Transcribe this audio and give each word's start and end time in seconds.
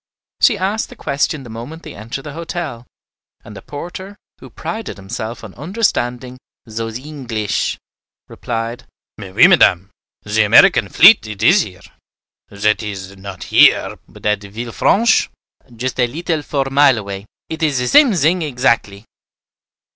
She 0.39 0.57
asked 0.57 0.89
the 0.89 0.95
question 0.95 1.43
the 1.43 1.49
moment 1.51 1.83
they 1.83 1.93
entered 1.93 2.23
the 2.23 2.33
hotel; 2.33 2.87
and 3.45 3.55
the 3.55 3.61
porter, 3.61 4.15
who 4.39 4.49
prided 4.49 4.97
himself 4.97 5.43
on 5.43 5.53
understanding 5.53 6.39
"zose 6.67 6.97
Eenglesh," 6.97 7.77
replied, 8.27 8.85
"Mais 9.19 9.31
oui, 9.31 9.45
Madame, 9.45 9.91
ze 10.27 10.41
Americaine 10.41 10.89
fleet 10.89 11.27
it 11.27 11.43
is 11.43 11.61
here; 11.61 11.81
zat 12.51 12.81
is, 12.81 13.15
not 13.15 13.43
here, 13.43 13.99
but 14.07 14.25
at 14.25 14.39
Villefranche, 14.39 15.29
just 15.75 15.99
a 15.99 16.07
leetle 16.07 16.41
four 16.41 16.65
mile 16.71 16.97
away, 16.97 17.27
it 17.47 17.61
is 17.61 17.75
ze 17.75 17.85
same 17.85 18.15
zing 18.15 18.41
exactly." 18.41 19.05